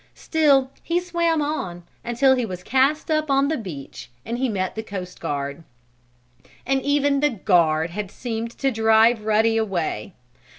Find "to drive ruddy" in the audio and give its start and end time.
8.57-9.57